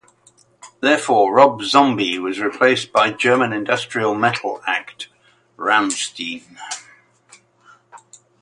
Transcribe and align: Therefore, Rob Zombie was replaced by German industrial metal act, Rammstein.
Therefore, 0.79 1.31
Rob 1.31 1.61
Zombie 1.61 2.17
was 2.17 2.39
replaced 2.39 2.91
by 2.91 3.11
German 3.11 3.53
industrial 3.53 4.15
metal 4.15 4.63
act, 4.65 5.09
Rammstein. 5.57 6.57